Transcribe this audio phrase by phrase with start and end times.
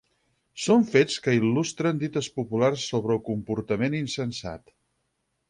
[0.61, 4.75] Són fets que il·lustren dites populars sobre el comportament insensat.